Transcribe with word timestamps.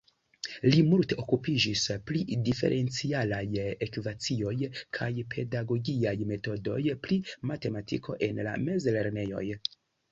Li 0.67 0.77
multe 0.93 1.17
okupiĝis 1.23 1.83
pri 2.07 2.21
diferencialaj 2.47 3.43
ekvacioj 3.87 4.55
kaj 5.01 5.13
pedagogiaj 5.37 6.17
metodoj 6.35 6.83
pri 7.07 7.23
matematiko 7.53 8.21
en 8.31 8.47
la 8.51 8.61
mezlernejoj. 8.69 9.47